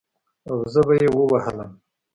[0.49, 1.71] او زه به يې ووهلم.